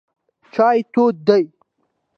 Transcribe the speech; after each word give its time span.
چای 0.53 0.79
تود 0.93 1.15
دی. 1.27 1.43